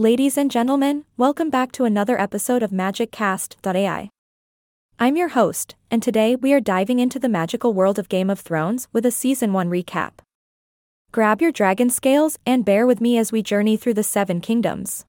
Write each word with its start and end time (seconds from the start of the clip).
Ladies 0.00 0.38
and 0.38 0.50
gentlemen, 0.50 1.04
welcome 1.18 1.50
back 1.50 1.72
to 1.72 1.84
another 1.84 2.18
episode 2.18 2.62
of 2.62 2.70
MagicCast.ai. 2.70 4.08
I'm 4.98 5.14
your 5.14 5.28
host, 5.28 5.74
and 5.90 6.02
today 6.02 6.34
we 6.36 6.54
are 6.54 6.58
diving 6.58 6.98
into 6.98 7.18
the 7.18 7.28
magical 7.28 7.74
world 7.74 7.98
of 7.98 8.08
Game 8.08 8.30
of 8.30 8.40
Thrones 8.40 8.88
with 8.94 9.04
a 9.04 9.10
Season 9.10 9.52
1 9.52 9.68
recap. 9.68 10.12
Grab 11.12 11.42
your 11.42 11.52
dragon 11.52 11.90
scales 11.90 12.38
and 12.46 12.64
bear 12.64 12.86
with 12.86 13.02
me 13.02 13.18
as 13.18 13.30
we 13.30 13.42
journey 13.42 13.76
through 13.76 13.92
the 13.92 14.02
Seven 14.02 14.40
Kingdoms. 14.40 15.04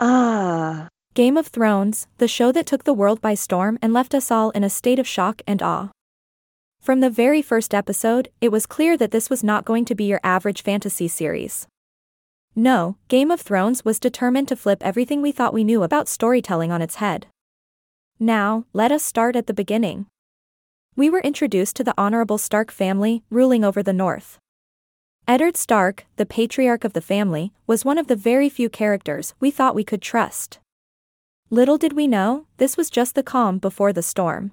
Ah, 0.00 0.88
Game 1.12 1.36
of 1.36 1.48
Thrones, 1.48 2.06
the 2.16 2.26
show 2.26 2.50
that 2.50 2.64
took 2.64 2.84
the 2.84 2.94
world 2.94 3.20
by 3.20 3.34
storm 3.34 3.78
and 3.82 3.92
left 3.92 4.14
us 4.14 4.30
all 4.30 4.48
in 4.52 4.64
a 4.64 4.70
state 4.70 4.98
of 4.98 5.06
shock 5.06 5.42
and 5.46 5.62
awe. 5.62 5.90
From 6.80 7.00
the 7.00 7.10
very 7.10 7.42
first 7.42 7.74
episode, 7.74 8.30
it 8.40 8.50
was 8.50 8.64
clear 8.64 8.96
that 8.96 9.10
this 9.10 9.28
was 9.28 9.44
not 9.44 9.66
going 9.66 9.84
to 9.84 9.94
be 9.94 10.04
your 10.04 10.20
average 10.24 10.62
fantasy 10.62 11.08
series. 11.08 11.66
No, 12.54 12.96
Game 13.08 13.30
of 13.30 13.40
Thrones 13.40 13.84
was 13.84 13.98
determined 13.98 14.48
to 14.48 14.56
flip 14.56 14.82
everything 14.82 15.22
we 15.22 15.32
thought 15.32 15.54
we 15.54 15.64
knew 15.64 15.82
about 15.82 16.08
storytelling 16.08 16.70
on 16.70 16.82
its 16.82 16.96
head. 16.96 17.26
Now, 18.20 18.66
let 18.74 18.92
us 18.92 19.02
start 19.02 19.36
at 19.36 19.46
the 19.46 19.54
beginning. 19.54 20.06
We 20.94 21.08
were 21.08 21.20
introduced 21.20 21.76
to 21.76 21.84
the 21.84 21.94
Honorable 21.96 22.36
Stark 22.36 22.70
family, 22.70 23.22
ruling 23.30 23.64
over 23.64 23.82
the 23.82 23.94
North. 23.94 24.38
Eddard 25.26 25.56
Stark, 25.56 26.04
the 26.16 26.26
patriarch 26.26 26.84
of 26.84 26.92
the 26.92 27.00
family, 27.00 27.52
was 27.66 27.84
one 27.84 27.96
of 27.96 28.08
the 28.08 28.16
very 28.16 28.50
few 28.50 28.68
characters 28.68 29.34
we 29.40 29.50
thought 29.50 29.74
we 29.74 29.84
could 29.84 30.02
trust. 30.02 30.58
Little 31.48 31.78
did 31.78 31.94
we 31.94 32.06
know, 32.06 32.46
this 32.58 32.76
was 32.76 32.90
just 32.90 33.14
the 33.14 33.22
calm 33.22 33.58
before 33.58 33.94
the 33.94 34.02
storm. 34.02 34.52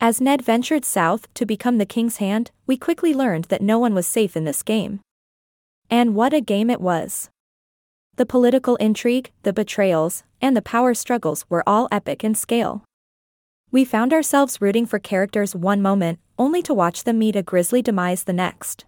As 0.00 0.20
Ned 0.20 0.40
ventured 0.40 0.84
south 0.84 1.32
to 1.34 1.44
become 1.44 1.76
the 1.76 1.86
King's 1.86 2.16
Hand, 2.16 2.50
we 2.66 2.76
quickly 2.76 3.12
learned 3.12 3.44
that 3.46 3.60
no 3.60 3.78
one 3.78 3.94
was 3.94 4.06
safe 4.06 4.34
in 4.36 4.44
this 4.44 4.62
game. 4.62 5.00
And 5.92 6.14
what 6.14 6.32
a 6.32 6.40
game 6.40 6.70
it 6.70 6.80
was! 6.80 7.28
The 8.16 8.24
political 8.24 8.76
intrigue, 8.76 9.30
the 9.42 9.52
betrayals, 9.52 10.24
and 10.40 10.56
the 10.56 10.62
power 10.62 10.94
struggles 10.94 11.44
were 11.50 11.62
all 11.66 11.86
epic 11.92 12.24
in 12.24 12.34
scale. 12.34 12.82
We 13.70 13.84
found 13.84 14.14
ourselves 14.14 14.62
rooting 14.62 14.86
for 14.86 14.98
characters 14.98 15.54
one 15.54 15.82
moment, 15.82 16.18
only 16.38 16.62
to 16.62 16.72
watch 16.72 17.04
them 17.04 17.18
meet 17.18 17.36
a 17.36 17.42
grisly 17.42 17.82
demise 17.82 18.24
the 18.24 18.32
next. 18.32 18.86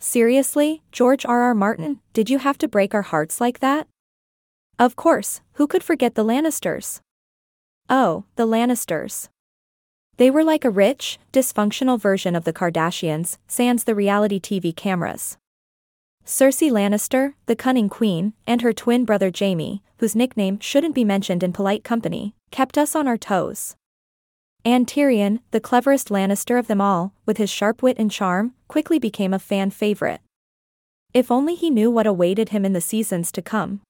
Seriously, 0.00 0.82
George 0.90 1.24
R. 1.24 1.42
R. 1.42 1.54
Martin, 1.54 2.00
did 2.12 2.28
you 2.28 2.38
have 2.38 2.58
to 2.58 2.66
break 2.66 2.94
our 2.94 3.02
hearts 3.02 3.40
like 3.40 3.60
that? 3.60 3.86
Of 4.76 4.96
course, 4.96 5.40
who 5.52 5.68
could 5.68 5.84
forget 5.84 6.16
the 6.16 6.24
Lannisters? 6.24 7.00
Oh, 7.88 8.24
the 8.34 8.44
Lannisters. 8.44 9.28
They 10.16 10.32
were 10.32 10.42
like 10.42 10.64
a 10.64 10.70
rich, 10.70 11.20
dysfunctional 11.32 12.00
version 12.00 12.34
of 12.34 12.42
the 12.42 12.52
Kardashians, 12.52 13.38
sans 13.46 13.84
the 13.84 13.94
reality 13.94 14.40
TV 14.40 14.74
cameras. 14.74 15.38
Cersei 16.28 16.70
Lannister, 16.70 17.32
the 17.46 17.56
cunning 17.56 17.88
queen, 17.88 18.34
and 18.46 18.60
her 18.60 18.74
twin 18.74 19.06
brother 19.06 19.32
Jaime, 19.34 19.82
whose 19.96 20.14
nickname 20.14 20.60
shouldn't 20.60 20.94
be 20.94 21.02
mentioned 21.02 21.42
in 21.42 21.54
polite 21.54 21.82
company, 21.82 22.34
kept 22.50 22.76
us 22.76 22.94
on 22.94 23.08
our 23.08 23.16
toes. 23.16 23.76
And 24.62 24.86
Tyrion, 24.86 25.40
the 25.52 25.60
cleverest 25.60 26.10
Lannister 26.10 26.58
of 26.58 26.66
them 26.66 26.82
all, 26.82 27.14
with 27.24 27.38
his 27.38 27.48
sharp 27.48 27.82
wit 27.82 27.96
and 27.98 28.10
charm, 28.10 28.52
quickly 28.68 28.98
became 28.98 29.32
a 29.32 29.38
fan 29.38 29.70
favorite. 29.70 30.20
If 31.14 31.30
only 31.30 31.54
he 31.54 31.70
knew 31.70 31.90
what 31.90 32.06
awaited 32.06 32.50
him 32.50 32.66
in 32.66 32.74
the 32.74 32.82
seasons 32.82 33.32
to 33.32 33.40
come. 33.40 33.80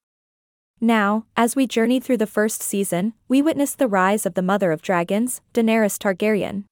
Now, 0.80 1.24
as 1.36 1.56
we 1.56 1.66
journeyed 1.66 2.04
through 2.04 2.18
the 2.18 2.26
first 2.28 2.62
season, 2.62 3.14
we 3.26 3.42
witnessed 3.42 3.78
the 3.78 3.88
rise 3.88 4.24
of 4.24 4.34
the 4.34 4.42
mother 4.42 4.70
of 4.70 4.80
dragons, 4.80 5.40
Daenerys 5.54 5.98
Targaryen. 5.98 6.66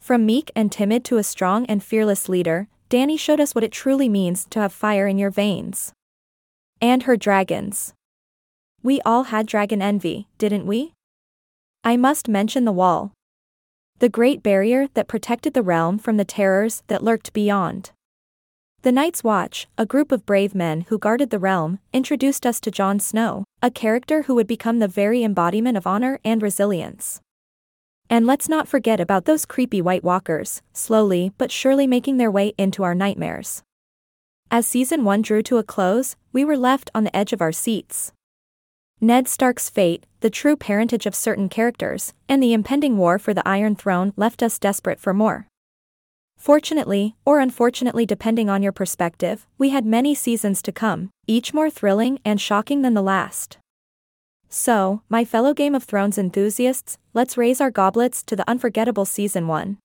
From 0.00 0.26
meek 0.26 0.50
and 0.56 0.72
timid 0.72 1.04
to 1.04 1.18
a 1.18 1.22
strong 1.22 1.66
and 1.66 1.84
fearless 1.84 2.28
leader, 2.28 2.66
Dany 2.92 3.18
showed 3.18 3.40
us 3.40 3.54
what 3.54 3.64
it 3.64 3.72
truly 3.72 4.06
means 4.06 4.44
to 4.50 4.60
have 4.60 4.70
fire 4.70 5.06
in 5.06 5.16
your 5.16 5.30
veins. 5.30 5.94
And 6.78 7.04
her 7.04 7.16
dragons. 7.16 7.94
We 8.82 9.00
all 9.00 9.22
had 9.24 9.46
dragon 9.46 9.80
envy, 9.80 10.28
didn't 10.36 10.66
we? 10.66 10.92
I 11.82 11.96
must 11.96 12.28
mention 12.28 12.66
the 12.66 12.70
wall. 12.70 13.12
The 14.00 14.10
great 14.10 14.42
barrier 14.42 14.88
that 14.92 15.08
protected 15.08 15.54
the 15.54 15.62
realm 15.62 15.96
from 15.98 16.18
the 16.18 16.26
terrors 16.26 16.82
that 16.88 17.02
lurked 17.02 17.32
beyond. 17.32 17.92
The 18.82 18.92
Night's 18.92 19.24
Watch, 19.24 19.68
a 19.78 19.86
group 19.86 20.12
of 20.12 20.26
brave 20.26 20.54
men 20.54 20.82
who 20.88 20.98
guarded 20.98 21.30
the 21.30 21.38
realm, 21.38 21.78
introduced 21.94 22.44
us 22.44 22.60
to 22.60 22.70
Jon 22.70 23.00
Snow, 23.00 23.44
a 23.62 23.70
character 23.70 24.24
who 24.24 24.34
would 24.34 24.46
become 24.46 24.80
the 24.80 24.86
very 24.86 25.24
embodiment 25.24 25.78
of 25.78 25.86
honor 25.86 26.20
and 26.26 26.42
resilience. 26.42 27.22
And 28.12 28.26
let's 28.26 28.46
not 28.46 28.68
forget 28.68 29.00
about 29.00 29.24
those 29.24 29.46
creepy 29.46 29.80
White 29.80 30.04
Walkers, 30.04 30.60
slowly 30.74 31.32
but 31.38 31.50
surely 31.50 31.86
making 31.86 32.18
their 32.18 32.30
way 32.30 32.52
into 32.58 32.82
our 32.82 32.94
nightmares. 32.94 33.62
As 34.50 34.66
season 34.66 35.02
1 35.02 35.22
drew 35.22 35.42
to 35.44 35.56
a 35.56 35.62
close, 35.62 36.14
we 36.30 36.44
were 36.44 36.58
left 36.58 36.90
on 36.94 37.04
the 37.04 37.16
edge 37.16 37.32
of 37.32 37.40
our 37.40 37.52
seats. 37.52 38.12
Ned 39.00 39.28
Stark's 39.28 39.70
fate, 39.70 40.04
the 40.20 40.28
true 40.28 40.56
parentage 40.56 41.06
of 41.06 41.14
certain 41.14 41.48
characters, 41.48 42.12
and 42.28 42.42
the 42.42 42.52
impending 42.52 42.98
war 42.98 43.18
for 43.18 43.32
the 43.32 43.48
Iron 43.48 43.74
Throne 43.74 44.12
left 44.14 44.42
us 44.42 44.58
desperate 44.58 45.00
for 45.00 45.14
more. 45.14 45.46
Fortunately, 46.36 47.16
or 47.24 47.40
unfortunately 47.40 48.04
depending 48.04 48.50
on 48.50 48.62
your 48.62 48.72
perspective, 48.72 49.46
we 49.56 49.70
had 49.70 49.86
many 49.86 50.14
seasons 50.14 50.60
to 50.60 50.70
come, 50.70 51.08
each 51.26 51.54
more 51.54 51.70
thrilling 51.70 52.18
and 52.26 52.38
shocking 52.38 52.82
than 52.82 52.92
the 52.92 53.00
last. 53.00 53.56
So, 54.54 55.00
my 55.08 55.24
fellow 55.24 55.54
Game 55.54 55.74
of 55.74 55.84
Thrones 55.84 56.18
enthusiasts, 56.18 56.98
let's 57.14 57.38
raise 57.38 57.58
our 57.58 57.70
goblets 57.70 58.22
to 58.24 58.36
the 58.36 58.46
unforgettable 58.46 59.06
Season 59.06 59.48
1. 59.48 59.78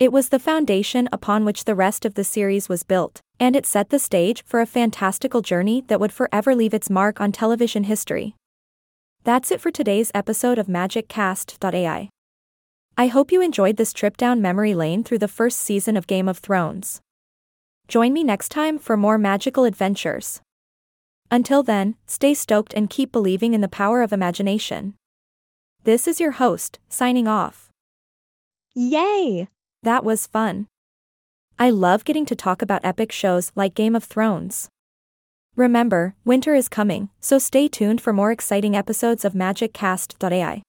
It 0.00 0.10
was 0.10 0.30
the 0.30 0.38
foundation 0.38 1.06
upon 1.12 1.44
which 1.44 1.64
the 1.64 1.74
rest 1.74 2.06
of 2.06 2.14
the 2.14 2.24
series 2.24 2.66
was 2.66 2.82
built, 2.82 3.20
and 3.38 3.54
it 3.54 3.66
set 3.66 3.90
the 3.90 3.98
stage 3.98 4.42
for 4.46 4.62
a 4.62 4.66
fantastical 4.66 5.42
journey 5.42 5.84
that 5.88 6.00
would 6.00 6.12
forever 6.12 6.54
leave 6.54 6.72
its 6.72 6.88
mark 6.88 7.20
on 7.20 7.30
television 7.30 7.84
history. 7.84 8.34
That's 9.22 9.50
it 9.50 9.60
for 9.60 9.70
today's 9.70 10.10
episode 10.14 10.58
of 10.58 10.66
MagicCast.ai. 10.66 12.08
I 12.96 13.06
hope 13.08 13.32
you 13.32 13.42
enjoyed 13.42 13.76
this 13.76 13.92
trip 13.92 14.16
down 14.16 14.40
memory 14.40 14.74
lane 14.74 15.04
through 15.04 15.18
the 15.18 15.28
first 15.28 15.58
season 15.58 15.94
of 15.98 16.06
Game 16.06 16.26
of 16.26 16.38
Thrones. 16.38 17.02
Join 17.86 18.14
me 18.14 18.24
next 18.24 18.48
time 18.48 18.78
for 18.78 18.96
more 18.96 19.18
magical 19.18 19.64
adventures. 19.64 20.40
Until 21.34 21.64
then, 21.64 21.96
stay 22.06 22.32
stoked 22.32 22.72
and 22.74 22.88
keep 22.88 23.10
believing 23.10 23.54
in 23.54 23.60
the 23.60 23.66
power 23.66 24.02
of 24.02 24.12
imagination. 24.12 24.94
This 25.82 26.06
is 26.06 26.20
your 26.20 26.30
host, 26.30 26.78
signing 26.88 27.26
off. 27.26 27.70
yay! 28.76 29.48
That 29.82 30.04
was 30.04 30.28
fun. 30.28 30.68
I 31.58 31.70
love 31.70 32.04
getting 32.04 32.24
to 32.26 32.36
talk 32.36 32.62
about 32.62 32.84
epic 32.84 33.10
shows 33.10 33.50
like 33.56 33.74
Game 33.74 33.96
of 33.96 34.04
Thrones. 34.04 34.68
Remember, 35.56 36.14
winter 36.24 36.54
is 36.54 36.68
coming, 36.68 37.08
so 37.18 37.40
stay 37.40 37.66
tuned 37.66 38.00
for 38.00 38.12
more 38.12 38.30
exciting 38.30 38.76
episodes 38.76 39.24
of 39.24 39.32
MagicCast.ai. 39.32 40.62